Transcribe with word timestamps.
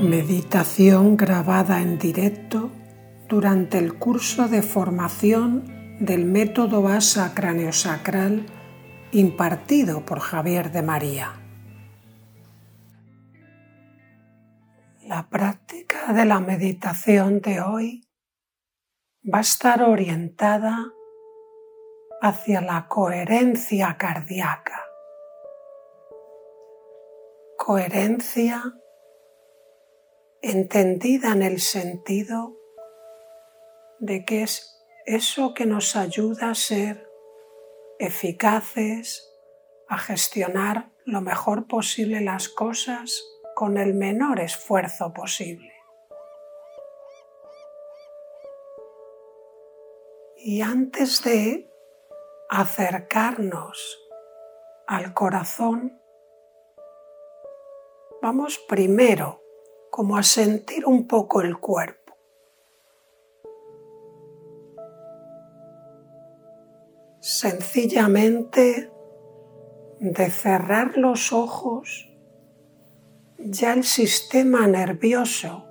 Meditación 0.00 1.16
grabada 1.16 1.80
en 1.80 1.98
directo 1.98 2.70
durante 3.30 3.78
el 3.78 3.98
curso 3.98 4.46
de 4.46 4.60
formación 4.60 5.96
del 6.00 6.26
método 6.26 6.82
Vasa 6.82 7.32
Craneosacral 7.34 8.44
impartido 9.12 10.04
por 10.04 10.20
Javier 10.20 10.70
de 10.70 10.82
María. 10.82 11.32
La 15.02 15.30
práctica 15.30 16.12
de 16.12 16.26
la 16.26 16.40
meditación 16.40 17.40
de 17.40 17.62
hoy 17.62 18.06
va 19.24 19.38
a 19.38 19.40
estar 19.40 19.82
orientada 19.82 20.92
hacia 22.20 22.60
la 22.60 22.86
coherencia 22.86 23.96
cardíaca. 23.96 24.84
Coherencia 27.56 28.62
entendida 30.42 31.32
en 31.32 31.42
el 31.42 31.60
sentido 31.60 32.56
de 33.98 34.24
que 34.24 34.42
es 34.42 34.84
eso 35.06 35.54
que 35.54 35.66
nos 35.66 35.96
ayuda 35.96 36.50
a 36.50 36.54
ser 36.54 37.08
eficaces, 37.98 39.32
a 39.88 39.98
gestionar 39.98 40.90
lo 41.04 41.20
mejor 41.20 41.66
posible 41.66 42.20
las 42.20 42.48
cosas 42.48 43.24
con 43.54 43.78
el 43.78 43.94
menor 43.94 44.40
esfuerzo 44.40 45.12
posible. 45.14 45.72
Y 50.36 50.60
antes 50.60 51.22
de 51.22 51.70
acercarnos 52.50 53.98
al 54.86 55.14
corazón, 55.14 56.00
vamos 58.22 58.58
primero 58.68 59.45
como 59.96 60.18
a 60.18 60.22
sentir 60.22 60.84
un 60.84 61.06
poco 61.06 61.40
el 61.40 61.56
cuerpo. 61.56 62.18
Sencillamente 67.18 68.92
de 69.98 70.30
cerrar 70.30 70.98
los 70.98 71.32
ojos, 71.32 72.10
ya 73.38 73.72
el 73.72 73.84
sistema 73.84 74.66
nervioso 74.66 75.64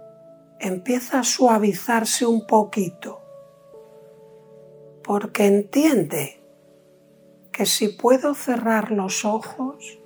empieza 0.60 1.20
a 1.20 1.24
suavizarse 1.24 2.26
un 2.26 2.48
poquito, 2.48 3.22
porque 5.04 5.46
entiende 5.46 6.44
que 7.52 7.68
si 7.68 7.90
puedo 7.90 8.34
cerrar 8.34 8.90
los 8.90 9.24
ojos 9.24 10.00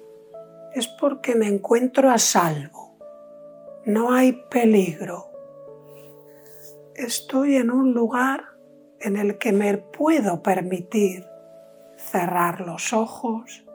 es 0.76 0.90
porque 1.00 1.36
me 1.36 1.48
encuentro 1.48 2.12
a 2.12 2.18
salvo 2.18 2.89
no 3.86 4.12
hay 4.12 4.34
peligro. 4.50 5.26
Estoy 6.96 7.56
en 7.56 7.72
un 7.72 7.94
lugar 7.94 8.44
en 9.00 9.16
el 9.16 9.38
que 9.38 9.52
me 9.52 9.78
puedo 9.78 10.44
permitir 10.44 11.26
cerrar 11.98 12.62
los 12.62 12.94
ojos. 12.94 13.66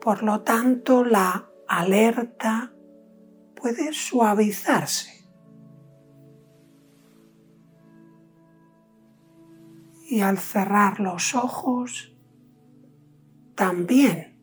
Por 0.00 0.22
lo 0.22 0.40
tanto, 0.40 1.04
la 1.04 1.48
alerta 1.66 2.72
puede 3.54 3.92
suavizarse. 3.92 5.26
Y 10.10 10.20
al 10.20 10.38
cerrar 10.38 11.00
los 11.00 11.34
ojos, 11.34 12.16
también 13.54 14.38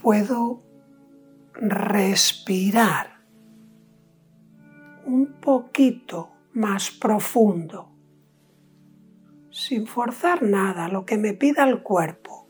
puedo 0.00 0.65
respirar 1.60 3.20
un 5.04 5.40
poquito 5.40 6.32
más 6.52 6.90
profundo, 6.90 7.92
sin 9.50 9.86
forzar 9.86 10.42
nada, 10.42 10.88
lo 10.88 11.06
que 11.06 11.16
me 11.16 11.32
pida 11.32 11.68
el 11.68 11.82
cuerpo, 11.82 12.48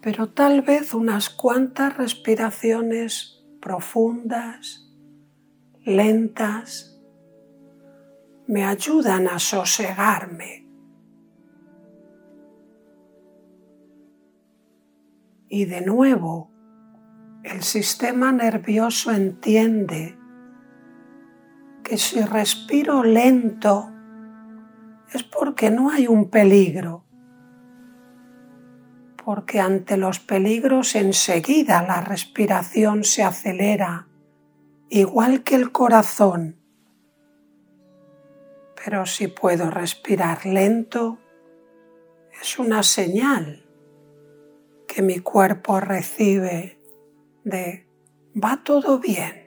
pero 0.00 0.30
tal 0.30 0.62
vez 0.62 0.94
unas 0.94 1.30
cuantas 1.30 1.96
respiraciones 1.96 3.44
profundas, 3.60 4.92
lentas, 5.84 7.02
me 8.46 8.64
ayudan 8.64 9.26
a 9.28 9.38
sosegarme. 9.38 10.68
Y 15.48 15.64
de 15.64 15.80
nuevo, 15.80 16.53
el 17.44 17.62
sistema 17.62 18.32
nervioso 18.32 19.12
entiende 19.12 20.18
que 21.82 21.98
si 21.98 22.22
respiro 22.22 23.04
lento 23.04 23.90
es 25.12 25.22
porque 25.24 25.70
no 25.70 25.90
hay 25.90 26.06
un 26.06 26.30
peligro, 26.30 27.04
porque 29.22 29.60
ante 29.60 29.98
los 29.98 30.20
peligros 30.20 30.94
enseguida 30.94 31.82
la 31.82 32.00
respiración 32.00 33.04
se 33.04 33.22
acelera, 33.22 34.08
igual 34.88 35.44
que 35.44 35.56
el 35.56 35.70
corazón. 35.70 36.58
Pero 38.82 39.04
si 39.04 39.28
puedo 39.28 39.70
respirar 39.70 40.46
lento, 40.46 41.18
es 42.40 42.58
una 42.58 42.82
señal 42.82 43.66
que 44.88 45.02
mi 45.02 45.18
cuerpo 45.18 45.80
recibe 45.80 46.73
de 47.44 47.88
va 48.34 48.62
todo 48.64 48.98
bien. 48.98 49.44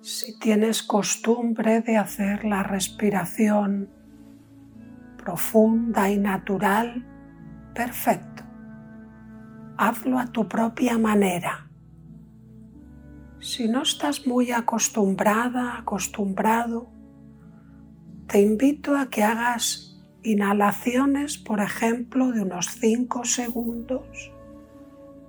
Si 0.00 0.38
tienes 0.38 0.82
costumbre 0.82 1.82
de 1.82 1.98
hacer 1.98 2.44
la 2.44 2.62
respiración 2.62 3.90
profunda 5.18 6.10
y 6.10 6.18
natural, 6.18 7.04
perfecto. 7.74 8.44
Hazlo 9.76 10.18
a 10.18 10.26
tu 10.26 10.48
propia 10.48 10.96
manera. 10.98 11.68
Si 13.40 13.68
no 13.68 13.82
estás 13.82 14.26
muy 14.26 14.50
acostumbrada, 14.50 15.78
acostumbrado, 15.78 16.90
te 18.26 18.40
invito 18.40 18.96
a 18.96 19.08
que 19.08 19.22
hagas 19.22 19.87
inhalaciones, 20.22 21.38
por 21.38 21.60
ejemplo, 21.60 22.32
de 22.32 22.42
unos 22.42 22.68
5 22.80 23.24
segundos 23.24 24.32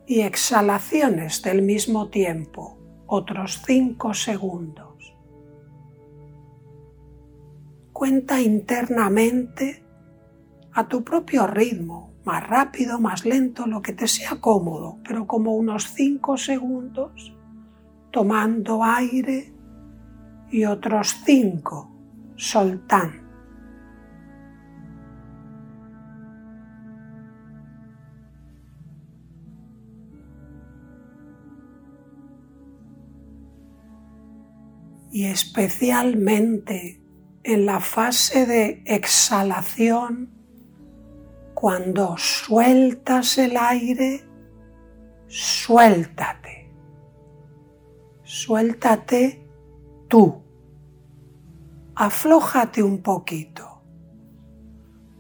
y 0.07 0.22
exhalaciones 0.22 1.41
del 1.44 1.61
mismo 1.61 2.09
tiempo, 2.09 2.77
otros 3.05 3.61
5 3.66 4.13
segundos. 4.13 5.16
Cuenta 7.94 8.41
internamente 8.41 9.83
a 10.73 10.88
tu 10.88 11.03
propio 11.03 11.45
ritmo, 11.45 12.13
más 12.25 12.47
rápido, 12.47 13.00
más 13.00 13.25
lento, 13.25 13.67
lo 13.67 13.81
que 13.81 13.94
te 13.94 14.07
sea 14.07 14.39
cómodo, 14.39 14.97
pero 15.07 15.27
como 15.27 15.56
unos 15.56 15.94
5 15.94 16.38
segundos, 16.38 17.35
tomando 18.11 18.83
aire 18.83 19.53
y 20.51 20.66
otros 20.66 21.16
5 21.25 21.91
soltando. 22.35 23.28
Y 35.12 35.25
especialmente 35.25 37.01
en 37.44 37.66
la 37.66 37.80
fase 37.80 38.45
de 38.45 38.83
exhalación, 38.86 40.30
cuando 41.54 42.16
sueltas 42.18 43.38
el 43.38 43.57
aire, 43.57 44.24
suéltate. 45.28 46.72
Suéltate 48.24 49.45
tú. 50.07 50.44
Aflójate 51.95 52.81
un 52.81 53.01
poquito, 53.01 53.81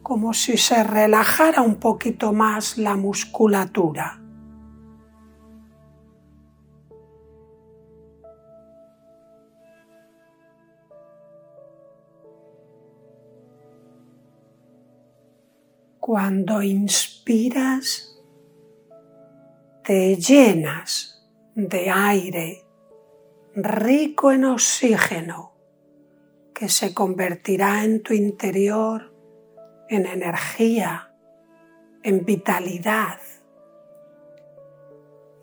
como 0.01 0.33
si 0.33 0.55
se 0.55 0.83
relajara 0.83 1.61
un 1.61 1.75
poquito 1.75 2.31
más 2.31 2.77
la 2.77 2.95
musculatura. 2.95 4.21
Cuando 16.11 16.63
inspiras, 16.63 18.19
te 19.83 20.15
llenas 20.15 21.23
de 21.53 21.91
aire 21.91 22.65
rico 23.53 24.31
en 24.31 24.45
oxígeno 24.45 25.53
que 26.51 26.67
se 26.67 26.95
convertirá 26.95 27.83
en 27.83 28.01
tu 28.01 28.15
interior 28.15 29.13
en 29.87 30.07
energía, 30.07 31.13
en 32.01 32.25
vitalidad. 32.25 33.19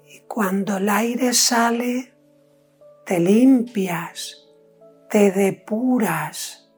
Y 0.04 0.18
cuando 0.22 0.78
el 0.78 0.88
aire 0.88 1.32
sale, 1.32 2.12
te 3.04 3.20
limpias, 3.20 4.48
te 5.08 5.30
depuras, 5.30 6.72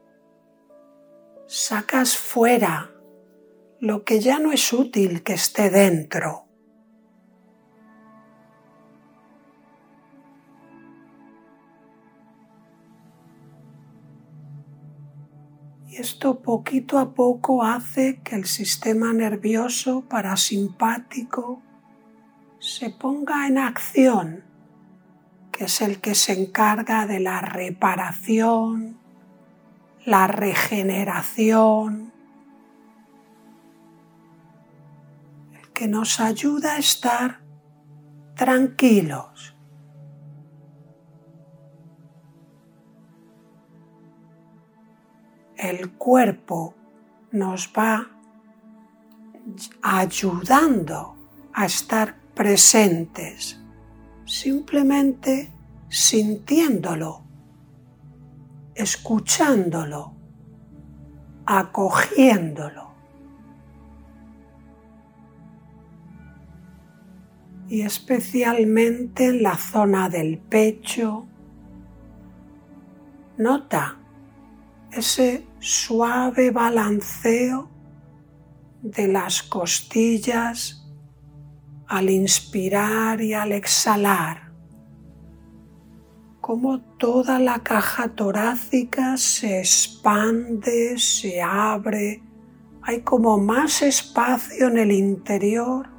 sacas 1.47 2.19
fuera 2.19 2.93
lo 3.81 4.05
que 4.05 4.21
ya 4.21 4.39
no 4.39 4.53
es 4.53 4.73
útil 4.73 5.23
que 5.23 5.35
esté 5.35 5.71
dentro. 5.71 6.47
Y 15.87 15.97
esto 15.97 16.41
poquito 16.41 16.99
a 16.99 17.15
poco 17.15 17.63
hace 17.63 18.21
que 18.23 18.35
el 18.35 18.47
sistema 18.47 19.13
nervioso 19.13 20.05
parasimpático 20.09 21.63
se 22.59 22.91
ponga 22.91 23.47
en 23.47 23.59
acción, 23.59 24.43
que 25.53 25.65
es 25.65 25.81
el 25.81 26.01
que 26.01 26.17
se 26.17 26.33
encarga 26.33 27.07
de 27.07 27.21
la 27.21 27.41
reparación, 27.41 28.99
la 30.05 30.27
regeneración, 30.27 32.13
que 35.79 35.87
nos 35.87 36.19
ayuda 36.19 36.73
a 36.73 36.79
estar 36.79 37.41
tranquilos. 38.35 39.55
el 45.57 45.91
cuerpo 45.93 46.75
nos 47.33 47.69
va 47.77 48.09
ayudando 49.83 51.17
a 51.53 51.67
estar 51.67 52.17
presentes, 52.35 53.61
simplemente 54.25 55.53
sintiéndolo, 55.89 57.25
escuchándolo, 58.75 60.15
acogiéndolo. 61.45 62.88
Y 67.69 67.83
especialmente 67.83 69.27
en 69.27 69.43
la 69.43 69.57
zona 69.57 70.09
del 70.09 70.39
pecho, 70.39 71.27
nota 73.37 73.99
ese 74.91 75.47
suave 75.59 76.51
balanceo 76.51 77.69
de 78.83 79.09
las 79.09 79.43
costillas 79.43 80.87
al 81.89 82.11
inspirar 82.11 83.21
y 83.21 83.35
al 83.35 83.53
exhalar, 83.53 84.53
como 86.41 86.81
toda 86.81 87.39
la 87.39 87.59
caja 87.61 88.09
torácica 88.09 89.17
se 89.17 89.59
expande, 89.59 90.99
se 90.99 91.43
abre, 91.43 92.23
hay 92.83 93.03
como 93.03 93.39
más 93.39 93.83
espacio 93.83 94.69
en 94.69 94.79
el 94.79 94.93
interior. 94.93 95.98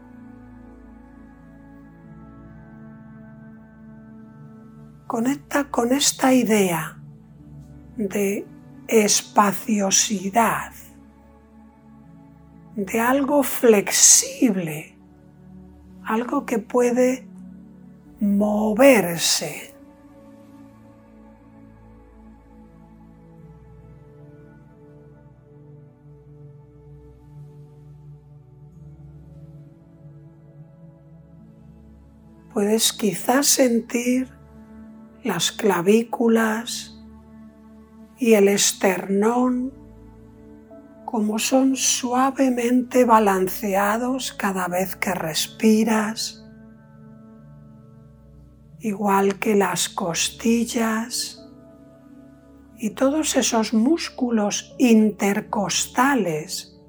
Conecta 5.09 5.71
con 5.71 5.91
esta 5.91 6.31
idea 6.35 7.01
de 7.97 8.45
espaciosidad, 8.87 10.71
de 12.75 12.99
algo 12.99 13.41
flexible, 13.41 14.95
algo 16.03 16.45
que 16.45 16.59
puede 16.59 17.27
moverse. 18.19 19.73
Puedes 32.53 32.93
quizás 32.93 33.47
sentir 33.47 34.38
las 35.23 35.51
clavículas, 35.51 36.99
y 38.19 38.33
el 38.33 38.49
esternón 38.49 39.73
como 41.05 41.39
son 41.39 41.75
suavemente 41.75 43.03
balanceados 43.03 44.33
cada 44.33 44.67
vez 44.67 44.95
que 44.95 45.15
respiras, 45.15 46.45
igual 48.79 49.39
que 49.39 49.55
las 49.55 49.89
costillas 49.89 51.43
y 52.77 52.91
todos 52.91 53.35
esos 53.35 53.73
músculos 53.73 54.75
intercostales 54.77 56.79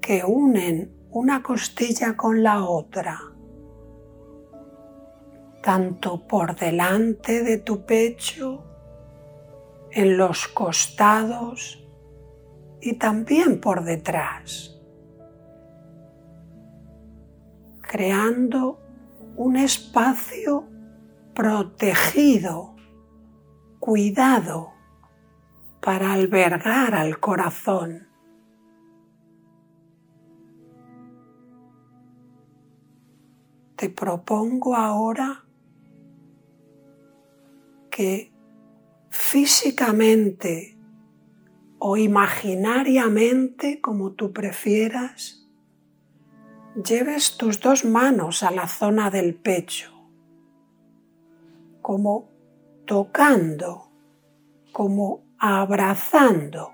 que 0.00 0.22
unen 0.24 0.94
una 1.10 1.42
costilla 1.42 2.16
con 2.16 2.42
la 2.42 2.64
otra, 2.64 3.20
tanto 5.62 6.26
por 6.26 6.56
delante 6.56 7.42
de 7.42 7.58
tu 7.58 7.84
pecho 7.84 8.64
en 9.90 10.16
los 10.16 10.48
costados 10.48 11.84
y 12.80 12.94
también 12.94 13.60
por 13.60 13.82
detrás, 13.82 14.80
creando 17.80 18.80
un 19.36 19.56
espacio 19.56 20.68
protegido, 21.34 22.76
cuidado 23.78 24.72
para 25.80 26.12
albergar 26.12 26.94
al 26.94 27.18
corazón. 27.18 28.08
Te 33.76 33.88
propongo 33.88 34.74
ahora 34.74 35.47
que 37.98 38.32
físicamente 39.10 40.78
o 41.80 41.96
imaginariamente, 41.96 43.80
como 43.80 44.12
tú 44.12 44.32
prefieras, 44.32 45.48
lleves 46.76 47.36
tus 47.36 47.58
dos 47.58 47.84
manos 47.84 48.44
a 48.44 48.52
la 48.52 48.68
zona 48.68 49.10
del 49.10 49.34
pecho, 49.34 49.90
como 51.82 52.30
tocando, 52.86 53.90
como 54.70 55.24
abrazando 55.36 56.70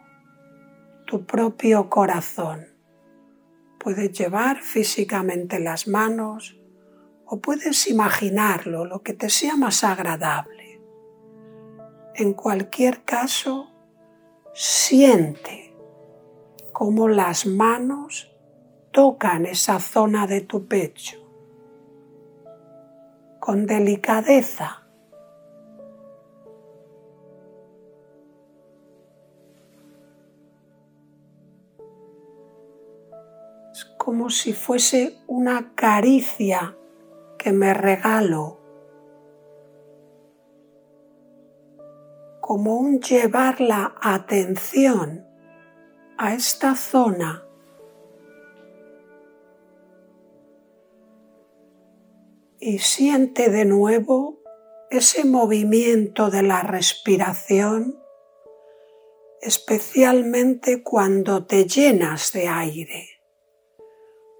tu 1.06 1.24
propio 1.24 1.88
corazón. 1.88 2.66
Puedes 3.78 4.12
llevar 4.12 4.60
físicamente 4.60 5.58
las 5.58 5.88
manos 5.88 6.60
o 7.24 7.40
puedes 7.40 7.88
imaginarlo, 7.88 8.84
lo 8.84 9.02
que 9.02 9.14
te 9.14 9.30
sea 9.30 9.56
más 9.56 9.84
agradable. 9.84 10.63
En 12.16 12.32
cualquier 12.32 13.02
caso, 13.02 13.72
siente 14.52 15.74
cómo 16.72 17.08
las 17.08 17.44
manos 17.44 18.32
tocan 18.92 19.46
esa 19.46 19.80
zona 19.80 20.28
de 20.28 20.40
tu 20.40 20.68
pecho 20.68 21.18
con 23.40 23.66
delicadeza. 23.66 24.84
Es 33.72 33.84
como 33.98 34.30
si 34.30 34.52
fuese 34.52 35.18
una 35.26 35.74
caricia 35.74 36.76
que 37.38 37.52
me 37.52 37.74
regalo 37.74 38.63
como 42.46 42.76
un 42.76 43.00
llevar 43.00 43.58
la 43.58 43.94
atención 44.02 45.26
a 46.18 46.34
esta 46.34 46.76
zona. 46.76 47.48
Y 52.60 52.80
siente 52.80 53.48
de 53.48 53.64
nuevo 53.64 54.42
ese 54.90 55.24
movimiento 55.24 56.28
de 56.28 56.42
la 56.42 56.60
respiración, 56.60 57.98
especialmente 59.40 60.82
cuando 60.82 61.46
te 61.46 61.64
llenas 61.64 62.30
de 62.34 62.48
aire, 62.48 63.22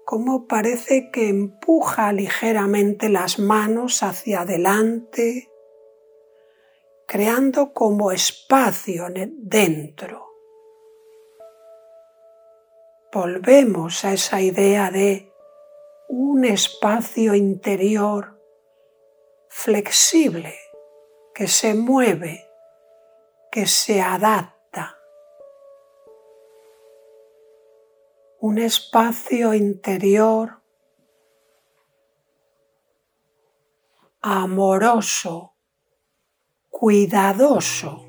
como 0.05 0.45
parece 0.45 1.09
que 1.11 1.29
empuja 1.29 2.13
ligeramente 2.13 3.09
las 3.09 3.39
manos 3.39 4.03
hacia 4.03 4.41
adelante 4.41 5.49
creando 7.15 7.71
como 7.71 8.11
espacio 8.11 9.05
dentro. 9.09 10.25
volvemos 13.13 14.03
a 14.03 14.11
esa 14.11 14.41
idea 14.41 14.91
de 14.91 15.31
un 16.09 16.43
espacio 16.43 17.33
interior 17.33 18.37
flexible 19.47 20.59
que 21.33 21.47
se 21.47 21.73
mueve, 21.73 22.45
que 23.49 23.65
se 23.65 24.01
adapta. 24.01 24.97
Un 28.41 28.57
espacio 28.57 29.53
interior 29.53 30.61
amoroso, 34.21 35.54
cuidadoso. 36.77 38.01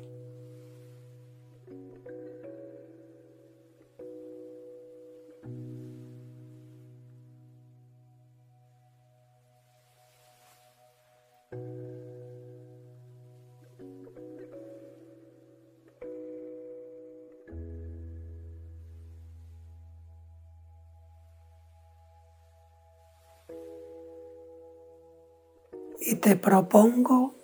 y 25.99 26.15
te 26.15 26.37
propongo 26.37 27.36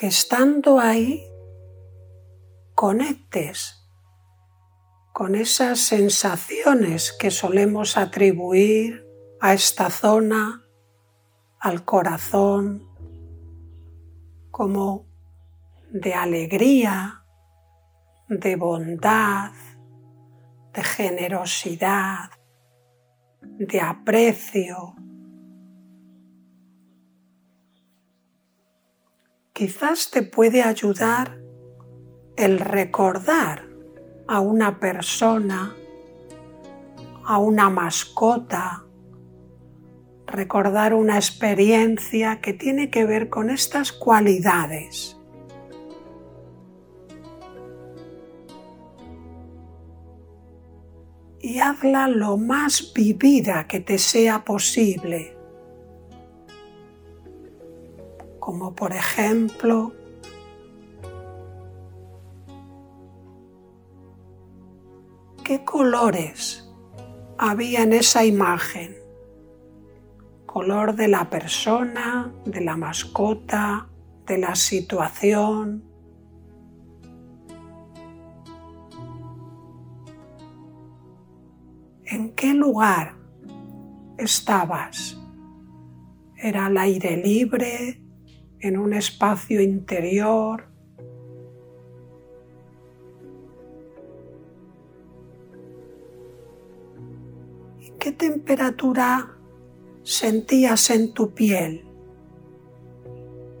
que 0.00 0.06
estando 0.06 0.80
ahí 0.80 1.30
conectes 2.74 3.86
con 5.12 5.34
esas 5.34 5.78
sensaciones 5.78 7.12
que 7.12 7.30
solemos 7.30 7.98
atribuir 7.98 9.06
a 9.42 9.52
esta 9.52 9.90
zona, 9.90 10.64
al 11.58 11.84
corazón, 11.84 12.88
como 14.50 15.04
de 15.90 16.14
alegría, 16.14 17.26
de 18.26 18.56
bondad, 18.56 19.52
de 20.72 20.82
generosidad, 20.82 22.30
de 23.42 23.82
aprecio, 23.82 24.94
quizás 29.60 30.10
te 30.10 30.22
puede 30.22 30.62
ayudar 30.62 31.38
el 32.34 32.60
recordar 32.60 33.68
a 34.26 34.40
una 34.40 34.80
persona, 34.80 35.76
a 37.26 37.36
una 37.36 37.68
mascota, 37.68 38.86
recordar 40.26 40.94
una 40.94 41.16
experiencia 41.16 42.40
que 42.40 42.54
tiene 42.54 42.88
que 42.88 43.04
ver 43.04 43.28
con 43.28 43.50
estas 43.50 43.92
cualidades. 43.92 45.18
Y 51.38 51.58
hazla 51.58 52.08
lo 52.08 52.38
más 52.38 52.94
vivida 52.94 53.66
que 53.66 53.80
te 53.80 53.98
sea 53.98 54.42
posible. 54.42 55.39
Como 58.50 58.74
por 58.74 58.92
ejemplo 58.92 59.92
qué 65.44 65.64
colores 65.64 66.68
había 67.38 67.84
en 67.84 67.92
esa 67.92 68.24
imagen. 68.24 68.96
Color 70.46 70.96
de 70.96 71.06
la 71.06 71.30
persona, 71.30 72.34
de 72.44 72.60
la 72.62 72.76
mascota, 72.76 73.86
de 74.26 74.38
la 74.38 74.56
situación. 74.56 75.84
¿En 82.04 82.34
qué 82.34 82.52
lugar 82.52 83.14
estabas? 84.18 85.16
¿Era 86.34 86.66
al 86.66 86.76
aire 86.78 87.16
libre? 87.16 88.09
En 88.60 88.78
un 88.78 88.92
espacio 88.92 89.60
interior. 89.60 90.66
¿Y 97.80 97.90
qué 97.98 98.12
temperatura 98.12 99.36
sentías 100.02 100.90
en 100.90 101.14
tu 101.14 101.34
piel? 101.34 101.84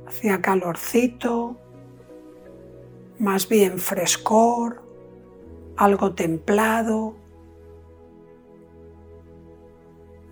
¿Hacía 0.06 0.40
calorcito? 0.42 1.56
¿Más 3.18 3.48
bien 3.48 3.78
frescor? 3.78 4.82
¿Algo 5.76 6.14
templado? 6.14 7.16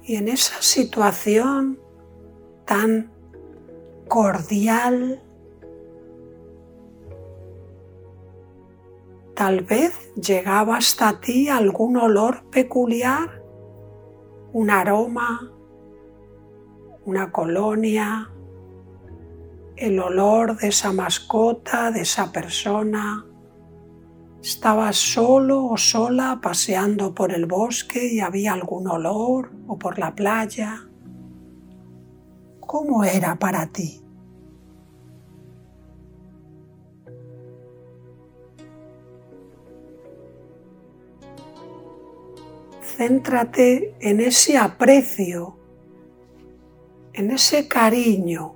Y 0.03 0.17
en 0.17 0.29
esa 0.29 0.61
situación 0.63 1.79
tan 2.65 3.18
cordial. 4.09 5.23
Tal 9.35 9.61
vez 9.61 10.13
llegaba 10.15 10.79
hasta 10.79 11.21
ti 11.21 11.49
algún 11.49 11.97
olor 11.97 12.51
peculiar, 12.51 13.43
un 14.53 14.71
aroma, 14.71 15.53
una 17.05 17.31
colonia, 17.31 18.31
el 19.77 20.01
olor 20.01 20.57
de 20.57 20.69
esa 20.69 20.93
mascota, 20.93 21.93
de 21.93 22.01
esa 22.01 22.33
persona. 22.33 23.25
Estabas 24.43 24.97
solo 24.97 25.67
o 25.67 25.77
sola 25.77 26.41
paseando 26.43 27.15
por 27.15 27.33
el 27.33 27.47
bosque 27.47 28.13
y 28.13 28.21
había 28.21 28.55
algún 28.55 28.89
olor 28.89 29.53
o 29.69 29.79
por 29.79 29.99
la 29.99 30.15
playa. 30.15 30.88
¿Cómo 32.69 33.03
era 33.03 33.35
para 33.39 33.67
ti? 33.69 33.99
Céntrate 42.83 43.97
en 44.01 44.21
ese 44.21 44.59
aprecio, 44.59 45.57
en 47.15 47.31
ese 47.31 47.69
cariño 47.69 48.55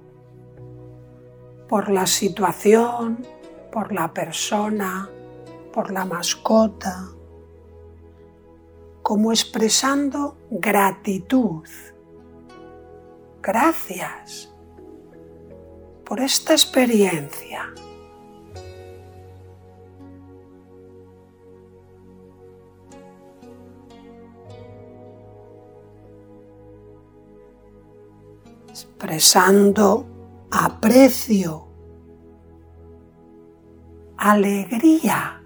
por 1.66 1.88
la 1.88 2.06
situación, 2.06 3.26
por 3.72 3.94
la 3.94 4.12
persona, 4.12 5.08
por 5.72 5.90
la 5.90 6.04
mascota, 6.04 7.08
como 9.02 9.32
expresando 9.32 10.36
gratitud 10.50 11.66
Gracias 13.42 14.54
por 16.04 16.20
esta 16.20 16.52
experiencia. 16.52 17.68
expresando 28.70 30.06
aprecio, 30.50 31.66
alegría 34.16 35.41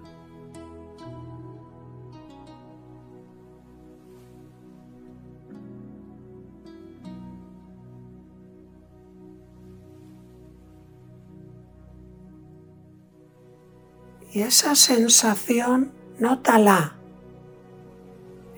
Y 14.37 14.43
esa 14.43 14.75
sensación 14.75 15.93
nótala 16.19 16.95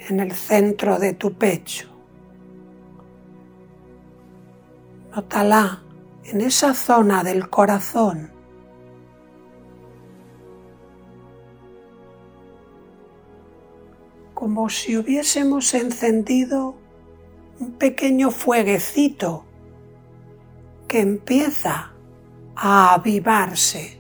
en 0.09 0.19
el 0.19 0.33
centro 0.33 0.99
de 0.99 1.13
tu 1.13 1.35
pecho. 1.35 1.87
Nótala 5.15 5.81
en 6.25 6.41
esa 6.41 6.73
zona 6.73 7.23
del 7.23 7.49
corazón. 7.49 8.29
Como 14.33 14.67
si 14.67 14.97
hubiésemos 14.97 15.73
encendido 15.73 16.75
un 17.61 17.71
pequeño 17.71 18.31
fueguecito 18.31 19.45
que 20.89 20.99
empieza 20.99 21.93
a 22.53 22.95
avivarse 22.95 23.98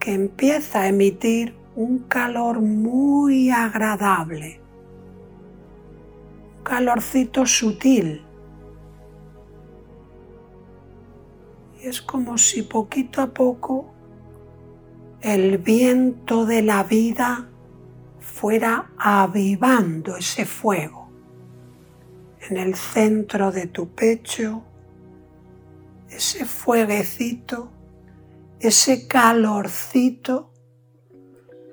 que 0.00 0.14
empieza 0.14 0.80
a 0.80 0.88
emitir 0.88 1.54
un 1.76 2.00
calor 2.00 2.60
muy 2.60 3.50
agradable, 3.50 4.60
un 6.56 6.64
calorcito 6.64 7.44
sutil. 7.44 8.24
Y 11.80 11.86
es 11.86 12.00
como 12.00 12.38
si 12.38 12.62
poquito 12.62 13.20
a 13.22 13.28
poco 13.28 13.92
el 15.20 15.58
viento 15.58 16.46
de 16.46 16.62
la 16.62 16.82
vida 16.82 17.48
fuera 18.20 18.90
avivando 18.96 20.16
ese 20.16 20.46
fuego 20.46 21.10
en 22.48 22.56
el 22.56 22.74
centro 22.74 23.52
de 23.52 23.66
tu 23.66 23.90
pecho, 23.90 24.62
ese 26.08 26.46
fueguecito, 26.46 27.70
ese 28.60 29.08
calorcito, 29.08 30.52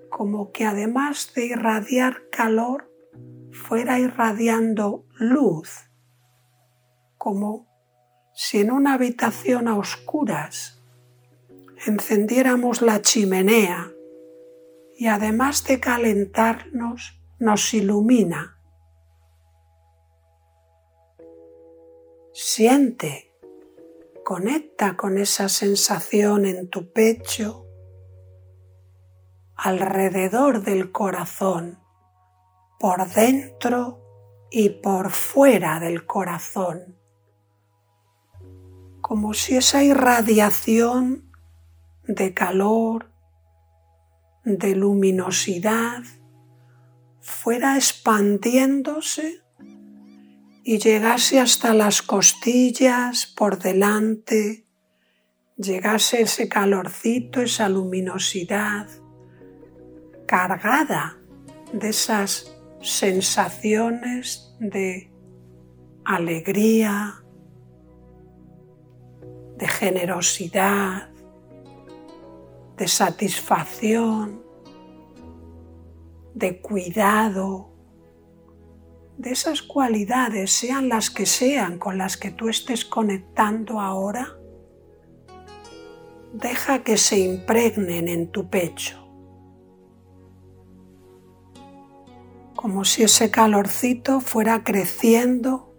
como 0.09 0.51
que 0.51 0.65
además 0.65 1.31
de 1.35 1.45
irradiar 1.45 2.29
calor, 2.31 2.91
fuera 3.51 3.99
irradiando 3.99 5.05
luz, 5.15 5.89
como 7.17 7.67
si 8.33 8.59
en 8.59 8.71
una 8.71 8.93
habitación 8.93 9.67
a 9.67 9.77
oscuras 9.77 10.81
encendiéramos 11.85 12.81
la 12.81 13.01
chimenea 13.01 13.91
y 14.95 15.07
además 15.07 15.63
de 15.65 15.79
calentarnos, 15.79 17.21
nos 17.39 17.73
ilumina. 17.73 18.57
Siente, 22.33 23.26
conecta 24.27 24.97
con 24.97 25.17
esa 25.17 25.47
sensación 25.47 26.45
en 26.45 26.67
tu 26.69 26.91
pecho, 26.91 27.65
alrededor 29.55 30.63
del 30.63 30.91
corazón, 30.91 31.79
por 32.77 33.07
dentro 33.07 34.03
y 34.51 34.67
por 34.81 35.11
fuera 35.11 35.79
del 35.79 36.05
corazón, 36.05 36.99
como 38.99 39.33
si 39.33 39.55
esa 39.55 39.81
irradiación 39.81 41.31
de 42.03 42.33
calor, 42.33 43.09
de 44.43 44.75
luminosidad, 44.75 46.03
fuera 47.21 47.77
expandiéndose 47.77 49.41
y 50.67 50.79
llegase 50.79 51.39
hasta 51.39 51.73
las 51.73 52.01
costillas 52.01 53.25
por 53.25 53.57
delante, 53.57 54.65
llegase 55.55 56.23
ese 56.23 56.49
calorcito, 56.49 57.39
esa 57.39 57.69
luminosidad 57.69 58.89
cargada 60.25 61.17
de 61.71 61.87
esas 61.87 62.53
sensaciones 62.81 64.57
de 64.59 65.09
alegría, 66.03 67.23
de 69.55 69.67
generosidad, 69.69 71.09
de 72.75 72.87
satisfacción, 72.89 74.43
de 76.33 76.59
cuidado, 76.59 77.76
de 79.17 79.31
esas 79.31 79.61
cualidades, 79.61 80.51
sean 80.51 80.89
las 80.89 81.09
que 81.09 81.25
sean 81.25 81.79
con 81.79 81.97
las 81.97 82.17
que 82.17 82.31
tú 82.31 82.49
estés 82.49 82.85
conectando 82.85 83.79
ahora, 83.79 84.37
deja 86.33 86.83
que 86.83 86.97
se 86.97 87.19
impregnen 87.19 88.07
en 88.07 88.29
tu 88.29 88.49
pecho, 88.49 89.07
como 92.55 92.85
si 92.85 93.03
ese 93.03 93.31
calorcito 93.31 94.19
fuera 94.19 94.63
creciendo 94.63 95.73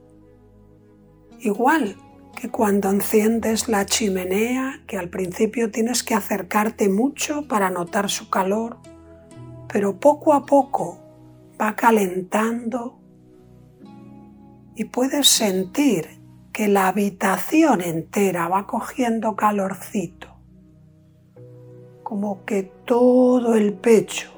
igual 1.41 1.97
que 2.35 2.51
cuando 2.51 2.91
enciendes 2.91 3.69
la 3.69 3.85
chimenea, 3.85 4.83
que 4.87 4.97
al 4.97 5.09
principio 5.09 5.71
tienes 5.71 6.03
que 6.05 6.15
acercarte 6.15 6.89
mucho 6.89 7.49
para 7.49 7.69
notar 7.69 8.09
su 8.11 8.31
calor, 8.31 8.79
pero 9.73 9.99
poco 9.99 10.33
a 10.33 10.47
poco 10.47 11.01
va 11.61 11.75
calentando 11.75 12.98
y 14.79 14.85
puedes 14.85 15.27
sentir 15.27 16.21
que 16.53 16.69
la 16.69 16.87
habitación 16.87 17.81
entera 17.81 18.47
va 18.47 18.69
cogiendo 18.69 19.35
calorcito, 19.35 20.29
como 22.05 22.45
que 22.45 22.63
todo 22.85 23.57
el 23.57 23.75
pecho 23.75 24.31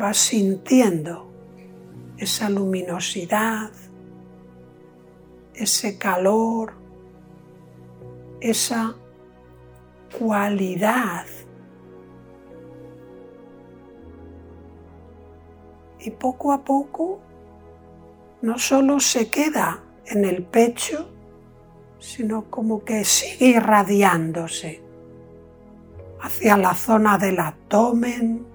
va 0.00 0.14
sintiendo 0.14 1.30
esa 2.16 2.48
luminosidad, 2.48 3.70
ese 5.52 5.98
calor, 5.98 6.72
esa 8.40 8.96
cualidad. 10.18 11.26
Y 16.00 16.10
poco 16.10 16.52
a 16.52 16.64
poco 16.64 17.20
no 18.42 18.58
solo 18.58 19.00
se 19.00 19.30
queda 19.30 19.82
en 20.06 20.24
el 20.24 20.42
pecho, 20.42 21.10
sino 21.98 22.50
como 22.50 22.84
que 22.84 23.04
sigue 23.04 23.48
irradiándose 23.56 24.82
hacia 26.20 26.56
la 26.56 26.74
zona 26.74 27.18
del 27.18 27.38
abdomen, 27.38 28.46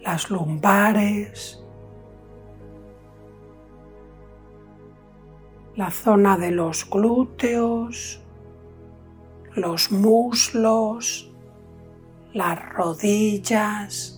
las 0.00 0.30
lumbares, 0.30 1.62
la 5.76 5.90
zona 5.90 6.36
de 6.36 6.50
los 6.50 6.88
glúteos, 6.88 8.20
los 9.54 9.92
muslos, 9.92 11.32
las 12.32 12.68
rodillas, 12.70 14.17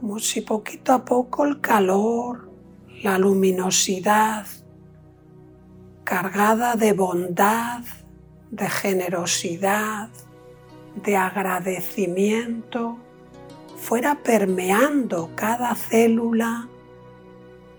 como 0.00 0.18
si 0.18 0.40
poquito 0.40 0.94
a 0.94 1.04
poco 1.04 1.44
el 1.44 1.60
calor, 1.60 2.48
la 3.02 3.18
luminosidad, 3.18 4.46
cargada 6.04 6.74
de 6.74 6.94
bondad, 6.94 7.82
de 8.50 8.70
generosidad, 8.70 10.08
de 11.04 11.16
agradecimiento, 11.16 12.96
fuera 13.76 14.14
permeando 14.22 15.32
cada 15.34 15.74
célula, 15.74 16.66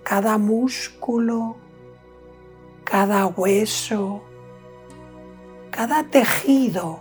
cada 0.04 0.38
músculo, 0.38 1.56
cada 2.84 3.26
hueso, 3.26 4.22
cada 5.72 6.04
tejido 6.04 7.01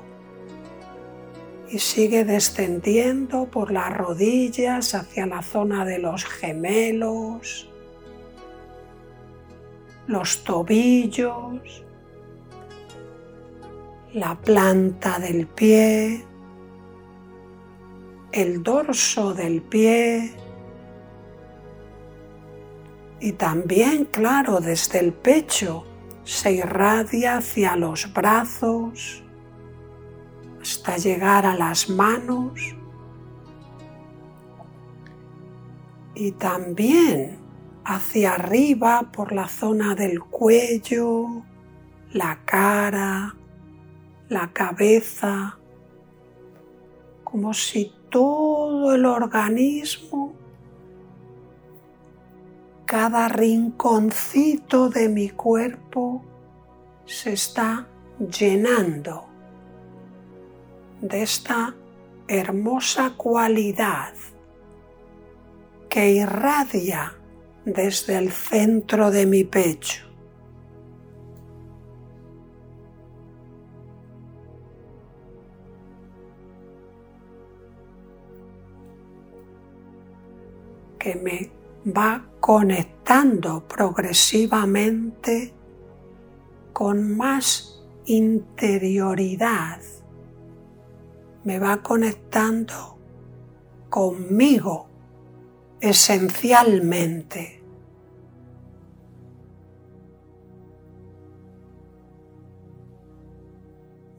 y 1.71 1.79
sigue 1.79 2.25
descendiendo 2.25 3.47
por 3.47 3.71
las 3.71 3.97
rodillas 3.97 4.95
hacia 4.95 5.27
la 5.27 5.41
zona 5.43 5.85
de 5.85 5.99
los 5.99 6.25
gemelos, 6.25 7.71
los 10.09 10.43
tobillos, 10.43 11.85
la 14.13 14.35
planta 14.35 15.21
del 15.21 15.47
pie, 15.47 16.25
el 18.33 18.63
dorso 18.65 19.33
del 19.33 19.63
pie, 19.63 20.33
y 23.21 23.33
también, 23.33 24.07
claro, 24.07 24.61
desde 24.61 24.99
el 24.99 25.13
pecho 25.13 25.85
se 26.25 26.53
irradia 26.53 27.37
hacia 27.37 27.77
los 27.77 28.13
brazos 28.13 29.23
hasta 30.61 30.97
llegar 30.97 31.47
a 31.47 31.55
las 31.55 31.89
manos. 31.89 32.53
Y 36.15 36.33
también 36.33 37.39
hacia 37.85 38.35
arriba 38.35 39.11
por 39.13 39.33
la 39.33 39.49
zona 39.49 39.95
del 39.95 40.21
cuello, 40.21 41.43
la 42.13 42.41
cara, 42.45 43.35
la 44.29 44.53
cabeza, 44.53 45.59
como 47.25 47.55
si 47.55 47.93
todo 48.11 48.95
el 48.95 49.07
organismo 49.07 50.35
cada 52.85 53.29
rinconcito 53.29 54.89
de 54.89 55.09
mi 55.09 55.31
cuerpo 55.31 56.25
se 57.07 57.35
está 57.35 57.87
llenando 58.19 59.30
de 61.01 61.23
esta 61.23 61.75
hermosa 62.29 63.15
cualidad 63.17 64.15
que 65.89 66.13
irradia 66.13 67.15
desde 67.65 68.17
el 68.17 68.31
centro 68.31 69.11
de 69.11 69.27
mi 69.27 69.45
pecho. 69.45 70.07
que 80.99 81.15
me 81.17 81.51
va 81.91 82.27
conectando 82.41 83.67
progresivamente 83.67 85.55
con 86.75 87.17
más 87.17 87.83
interioridad 88.05 89.81
me 91.45 91.59
va 91.59 91.83
conectando 91.83 92.99
conmigo 93.89 94.89
esencialmente. 95.81 97.63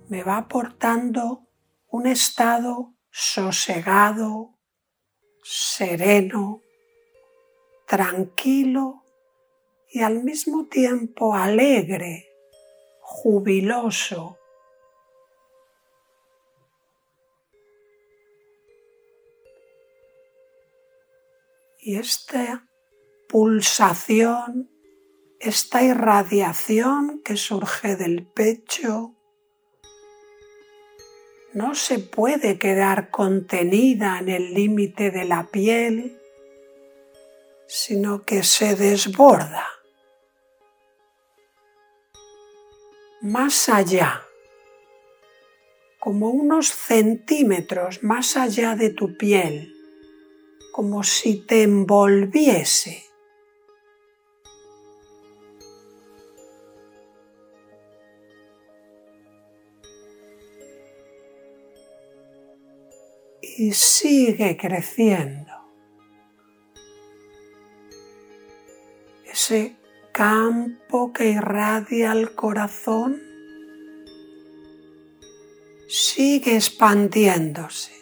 Me 0.09 0.23
va 0.23 0.37
aportando 0.37 1.47
un 1.89 2.07
estado 2.07 2.95
sosegado, 3.09 4.57
sereno, 5.43 6.61
tranquilo 7.87 9.03
y 9.89 10.01
al 10.01 10.23
mismo 10.23 10.67
tiempo 10.67 11.35
alegre, 11.35 12.27
jubiloso. 13.01 14.40
Y 21.83 21.95
esta 21.95 22.67
pulsación, 23.27 24.69
esta 25.39 25.81
irradiación 25.81 27.23
que 27.25 27.37
surge 27.37 27.95
del 27.95 28.23
pecho, 28.23 29.15
no 31.53 31.73
se 31.73 31.97
puede 31.97 32.59
quedar 32.59 33.09
contenida 33.09 34.19
en 34.19 34.29
el 34.29 34.53
límite 34.53 35.09
de 35.09 35.25
la 35.25 35.47
piel, 35.47 36.21
sino 37.67 38.25
que 38.25 38.43
se 38.43 38.75
desborda. 38.75 39.67
Más 43.21 43.69
allá, 43.69 44.21
como 45.99 46.29
unos 46.29 46.67
centímetros 46.67 48.03
más 48.03 48.37
allá 48.37 48.75
de 48.75 48.91
tu 48.91 49.17
piel, 49.17 49.70
como 50.71 51.03
si 51.03 51.45
te 51.45 51.63
envolviese. 51.63 53.11
y 63.61 63.73
sigue 63.73 64.57
creciendo. 64.57 65.51
Ese 69.23 69.75
campo 70.11 71.13
que 71.13 71.29
irradia 71.29 72.11
el 72.13 72.33
corazón 72.33 73.21
sigue 75.87 76.55
expandiéndose. 76.55 78.00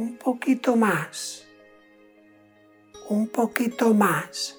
Un 0.00 0.16
poquito 0.16 0.76
más, 0.76 1.44
un 3.10 3.28
poquito 3.28 3.92
más. 3.92 4.56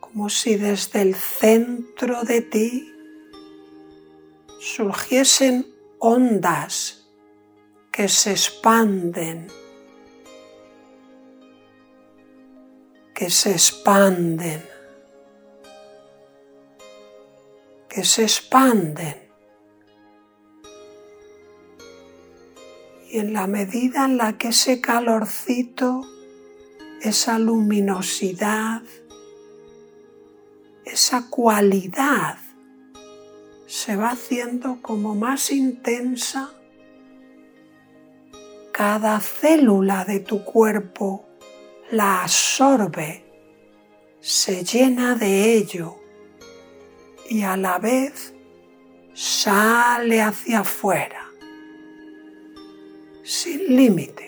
como 0.00 0.30
si 0.30 0.56
desde 0.56 1.02
el 1.02 1.14
centro 1.14 2.22
de 2.22 2.40
ti 2.40 2.90
surgiesen 4.58 5.66
ondas 5.98 7.06
que 7.92 8.08
se 8.08 8.30
expanden, 8.30 9.48
que 13.14 13.28
se 13.28 13.50
expanden, 13.52 14.75
se 18.06 18.22
expanden. 18.22 19.16
Y 23.10 23.18
en 23.18 23.32
la 23.32 23.46
medida 23.46 24.06
en 24.06 24.16
la 24.16 24.38
que 24.38 24.48
ese 24.48 24.80
calorcito, 24.80 26.02
esa 27.02 27.38
luminosidad, 27.38 28.82
esa 30.84 31.28
cualidad 31.28 32.38
se 33.66 33.96
va 33.96 34.10
haciendo 34.10 34.80
como 34.80 35.14
más 35.14 35.50
intensa, 35.50 36.52
cada 38.72 39.20
célula 39.20 40.04
de 40.04 40.20
tu 40.20 40.44
cuerpo 40.44 41.26
la 41.90 42.22
absorbe, 42.22 43.24
se 44.20 44.64
llena 44.64 45.14
de 45.14 45.54
ello 45.54 45.95
y 47.28 47.42
a 47.42 47.56
la 47.56 47.78
vez 47.78 48.34
sale 49.14 50.20
hacia 50.22 50.60
afuera, 50.60 51.24
sin 53.22 53.76
límite. 53.76 54.26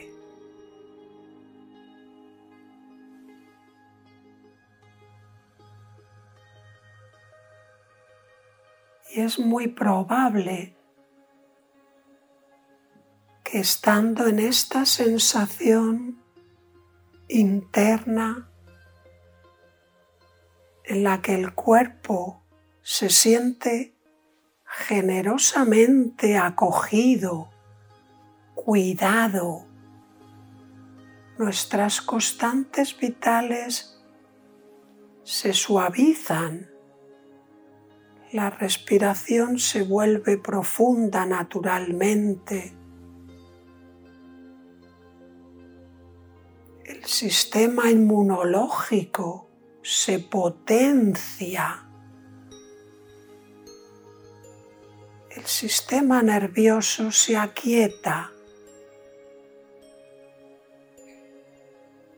y 9.10 9.20
es 9.20 9.38
muy 9.38 9.68
probable 9.68 10.74
que 13.42 13.60
estando 13.60 14.26
en 14.26 14.38
esta 14.38 14.84
sensación 14.84 16.22
interna 17.28 18.50
en 20.84 21.02
la 21.04 21.22
que 21.22 21.34
el 21.34 21.54
cuerpo 21.54 22.42
se 22.90 23.10
siente 23.10 23.94
generosamente 24.64 26.38
acogido, 26.38 27.50
cuidado, 28.54 29.66
nuestras 31.36 32.00
constantes 32.00 32.98
vitales 32.98 34.02
se 35.22 35.52
suavizan 35.52 36.70
la 38.32 38.48
respiración 38.48 39.58
se 39.58 39.82
vuelve 39.82 40.38
profunda 40.38 41.26
naturalmente. 41.26 42.74
El 46.86 47.04
sistema 47.04 47.90
inmunológico 47.90 49.50
se 49.82 50.20
potencia. 50.20 51.84
El 55.38 55.46
sistema 55.46 56.20
nervioso 56.20 57.12
se 57.12 57.36
aquieta. 57.36 58.32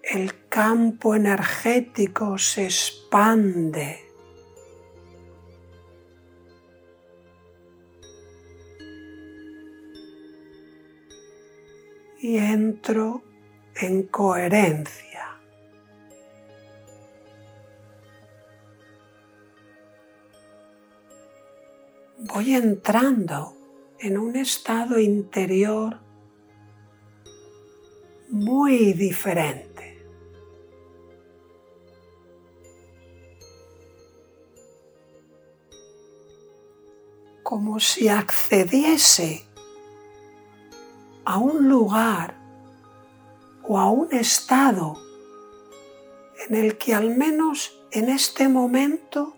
El 0.02 0.48
campo 0.48 1.14
energético 1.14 2.38
se 2.38 2.64
expande. 2.64 4.06
y 12.22 12.37
entro 12.37 13.22
en 13.76 14.02
coherencia. 14.02 15.09
Voy 22.40 22.55
entrando 22.55 23.55
en 23.98 24.16
un 24.16 24.35
estado 24.35 24.98
interior 24.98 26.00
muy 28.31 28.94
diferente. 28.94 30.03
como 37.42 37.79
si 37.79 38.09
accediese 38.09 39.44
a 41.26 41.37
un 41.37 41.68
lugar 41.68 42.38
o 43.64 43.79
a 43.79 43.90
un 43.90 44.14
estado 44.14 44.96
en 46.48 46.55
el 46.55 46.79
que 46.79 46.94
al 46.94 47.14
menos 47.14 47.83
en 47.90 48.09
este 48.09 48.48
momento 48.48 49.35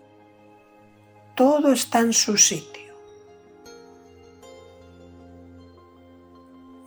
todo 1.35 1.73
está 1.73 1.99
en 1.99 2.13
su 2.13 2.37
sitio. 2.37 2.82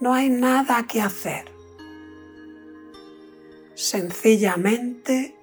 no 0.01 0.15
hay 0.15 0.29
nada 0.29 0.87
que 0.87 1.01
hacer. 1.01 1.51
Sencillamente 3.75 5.37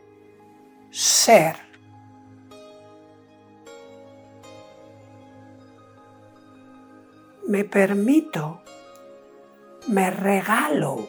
ser. 0.91 1.55
Me 7.47 7.63
permito, 7.65 8.61
me 9.87 10.09
regalo 10.09 11.07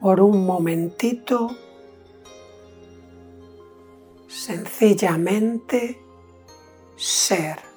por 0.00 0.20
un 0.20 0.46
momentito 0.46 1.50
sencillamente 4.28 5.98
ser. 6.96 7.73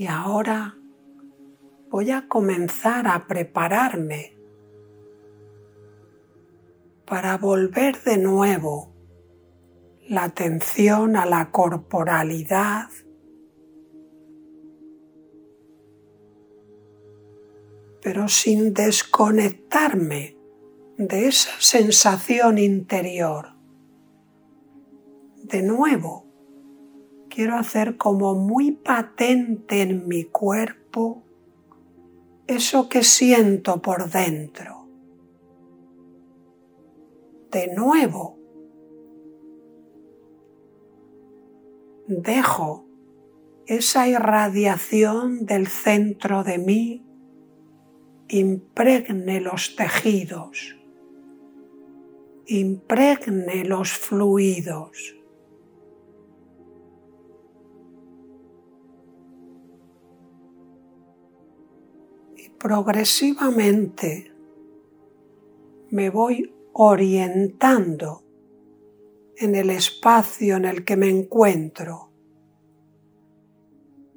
Y 0.00 0.06
ahora 0.06 0.78
voy 1.90 2.10
a 2.10 2.26
comenzar 2.26 3.06
a 3.06 3.26
prepararme 3.26 4.34
para 7.04 7.36
volver 7.36 8.02
de 8.02 8.16
nuevo 8.16 8.94
la 10.08 10.24
atención 10.24 11.16
a 11.16 11.26
la 11.26 11.50
corporalidad, 11.50 12.88
pero 18.00 18.26
sin 18.28 18.72
desconectarme 18.72 20.34
de 20.96 21.28
esa 21.28 21.50
sensación 21.58 22.56
interior. 22.56 23.48
De 25.44 25.62
nuevo, 25.62 26.29
quiero 27.40 27.56
hacer 27.56 27.96
como 27.96 28.34
muy 28.34 28.72
patente 28.72 29.80
en 29.80 30.06
mi 30.06 30.24
cuerpo 30.24 31.22
eso 32.46 32.90
que 32.90 33.02
siento 33.02 33.80
por 33.80 34.10
dentro. 34.10 34.86
De 37.50 37.74
nuevo, 37.74 38.36
dejo 42.08 42.84
esa 43.64 44.06
irradiación 44.06 45.46
del 45.46 45.66
centro 45.66 46.44
de 46.44 46.58
mí 46.58 47.06
impregne 48.28 49.40
los 49.40 49.76
tejidos, 49.76 50.76
impregne 52.44 53.64
los 53.64 53.92
fluidos. 53.92 55.19
Progresivamente 62.60 64.30
me 65.88 66.10
voy 66.10 66.54
orientando 66.74 68.22
en 69.38 69.54
el 69.54 69.70
espacio 69.70 70.58
en 70.58 70.66
el 70.66 70.84
que 70.84 70.94
me 70.94 71.08
encuentro, 71.08 72.12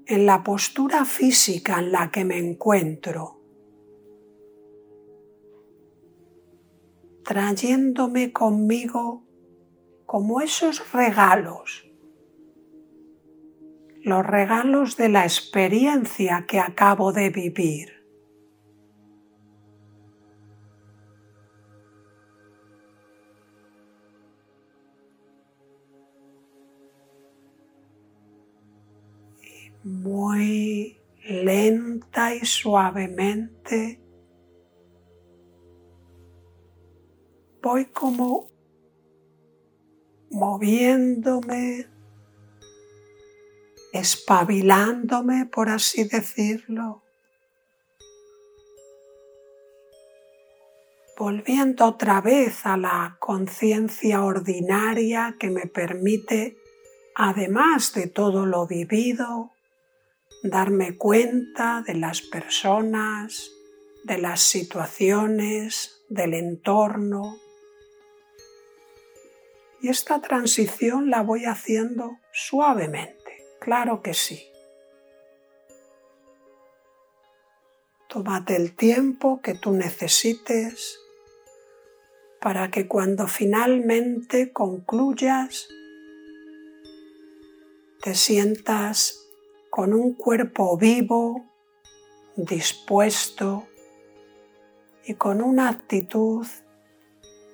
en 0.06 0.26
la 0.26 0.44
postura 0.44 1.06
física 1.06 1.80
en 1.80 1.94
la 1.94 2.12
que 2.12 2.26
me 2.26 2.38
encuentro, 2.38 3.40
trayéndome 7.24 8.34
conmigo 8.34 9.24
como 10.06 10.42
esos 10.42 10.92
regalos, 10.92 11.90
los 14.02 14.26
regalos 14.26 14.98
de 14.98 15.08
la 15.08 15.24
experiencia 15.24 16.46
que 16.46 16.60
acabo 16.60 17.14
de 17.14 17.30
vivir. 17.30 18.03
Muy 29.84 31.00
lenta 31.26 32.36
y 32.36 32.46
suavemente. 32.46 34.02
Voy 37.62 37.86
como 37.86 38.50
moviéndome, 40.32 41.88
espabilándome, 43.94 45.46
por 45.46 45.70
así 45.70 46.04
decirlo, 46.06 47.04
volviendo 51.18 51.86
otra 51.86 52.20
vez 52.20 52.66
a 52.66 52.76
la 52.76 53.16
conciencia 53.20 54.24
ordinaria 54.24 55.36
que 55.40 55.50
me 55.50 55.68
permite, 55.68 56.58
además 57.16 57.94
de 57.94 58.08
todo 58.08 58.46
lo 58.46 58.66
vivido, 58.68 59.53
darme 60.44 60.98
cuenta 60.98 61.84
de 61.88 61.96
las 61.96 62.22
personas, 62.22 63.52
de 64.04 64.18
las 64.18 64.42
situaciones, 64.42 66.04
del 66.10 66.34
entorno. 66.34 67.38
Y 69.82 69.88
esta 69.88 70.22
transición 70.22 71.10
la 71.10 71.24
voy 71.24 71.46
haciendo 71.46 72.20
suavemente, 72.34 73.46
claro 73.60 74.02
que 74.02 74.14
sí. 74.14 74.44
Tómate 78.10 78.56
el 78.58 78.76
tiempo 78.76 79.42
que 79.42 79.56
tú 79.56 79.72
necesites 79.72 81.00
para 82.42 82.70
que 82.70 82.88
cuando 82.88 83.28
finalmente 83.28 84.52
concluyas 84.52 85.70
te 88.04 88.14
sientas 88.14 89.23
con 89.76 89.92
un 89.92 90.14
cuerpo 90.14 90.78
vivo, 90.78 91.46
dispuesto 92.36 93.68
y 95.04 95.16
con 95.16 95.42
una 95.42 95.70
actitud 95.70 96.46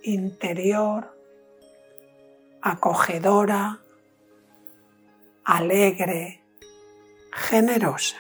interior 0.03 1.17
acogedora, 2.61 3.79
alegre, 5.45 6.43
generosa. 7.31 8.17